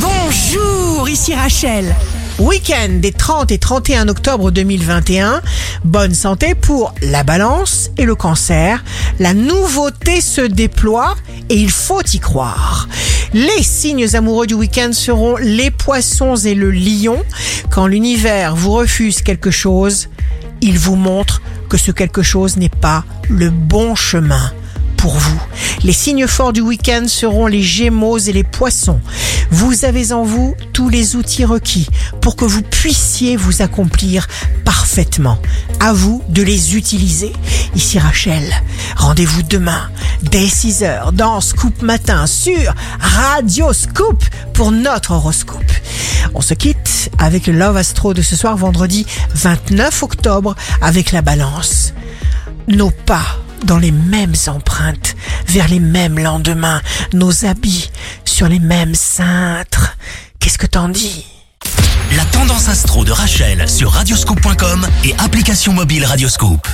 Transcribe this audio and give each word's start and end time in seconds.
Bonjour, 0.00 1.08
ici 1.08 1.34
Rachel. 1.34 1.94
Week-end 2.38 3.00
des 3.00 3.10
30 3.10 3.50
et 3.50 3.58
31 3.58 4.08
octobre 4.08 4.50
2021. 4.50 5.42
Bonne 5.84 6.14
santé 6.14 6.54
pour 6.54 6.94
la 7.02 7.24
balance 7.24 7.90
et 7.96 8.04
le 8.04 8.14
cancer. 8.14 8.84
La 9.18 9.34
nouveauté 9.34 10.20
se 10.20 10.42
déploie 10.42 11.16
et 11.48 11.56
il 11.56 11.70
faut 11.70 12.02
y 12.02 12.20
croire. 12.20 12.88
Les 13.32 13.62
signes 13.62 14.14
amoureux 14.14 14.46
du 14.46 14.54
week-end 14.54 14.90
seront 14.92 15.36
les 15.36 15.72
poissons 15.72 16.36
et 16.36 16.54
le 16.54 16.70
lion. 16.70 17.20
Quand 17.70 17.86
l'univers 17.86 18.54
vous 18.54 18.72
refuse 18.72 19.22
quelque 19.22 19.50
chose, 19.50 20.08
il 20.60 20.78
vous 20.78 20.96
montre 20.96 21.42
que 21.68 21.76
ce 21.76 21.90
quelque 21.90 22.22
chose 22.22 22.56
n'est 22.56 22.68
pas 22.68 23.04
le 23.28 23.50
bon 23.50 23.96
chemin 23.96 24.52
pour 24.98 25.14
vous. 25.14 25.40
Les 25.84 25.92
signes 25.92 26.26
forts 26.26 26.52
du 26.52 26.60
week-end 26.60 27.04
seront 27.06 27.46
les 27.46 27.62
gémeaux 27.62 28.18
et 28.18 28.32
les 28.32 28.44
poissons. 28.44 29.00
Vous 29.50 29.84
avez 29.84 30.12
en 30.12 30.24
vous 30.24 30.54
tous 30.72 30.88
les 30.88 31.16
outils 31.16 31.44
requis 31.44 31.88
pour 32.20 32.36
que 32.36 32.44
vous 32.44 32.62
puissiez 32.62 33.36
vous 33.36 33.62
accomplir 33.62 34.26
parfaitement. 34.64 35.38
À 35.80 35.92
vous 35.92 36.22
de 36.28 36.42
les 36.42 36.76
utiliser. 36.76 37.32
Ici 37.74 37.98
Rachel. 37.98 38.44
Rendez-vous 38.96 39.42
demain 39.42 39.90
dès 40.22 40.46
6h 40.46 41.12
dans 41.12 41.40
Scoop 41.40 41.82
Matin 41.82 42.26
sur 42.26 42.74
Radio 43.00 43.72
Scoop 43.72 44.22
pour 44.52 44.70
notre 44.70 45.12
horoscope. 45.12 45.72
On 46.34 46.40
se 46.40 46.54
quitte 46.54 47.10
avec 47.18 47.46
le 47.46 47.54
Love 47.54 47.76
Astro 47.76 48.14
de 48.14 48.22
ce 48.22 48.36
soir 48.36 48.56
vendredi 48.56 49.06
29 49.34 50.02
octobre 50.02 50.54
avec 50.82 51.12
la 51.12 51.22
balance. 51.22 51.94
Nos 52.68 52.90
pas 52.90 53.38
dans 53.64 53.78
les 53.78 53.90
mêmes 53.90 54.34
empreintes, 54.46 55.16
vers 55.46 55.68
les 55.68 55.80
mêmes 55.80 56.18
lendemains, 56.18 56.80
nos 57.12 57.44
habits 57.44 57.90
sur 58.24 58.48
les 58.48 58.58
mêmes 58.58 58.94
cintres. 58.94 59.96
Qu'est-ce 60.40 60.58
que 60.58 60.66
t'en 60.66 60.88
dis? 60.88 61.26
La 62.16 62.24
tendance 62.26 62.68
astro 62.68 63.04
de 63.04 63.12
Rachel 63.12 63.68
sur 63.68 63.92
radioscope.com 63.92 64.86
et 65.04 65.14
application 65.18 65.72
mobile 65.72 66.04
Radioscope. 66.04 66.66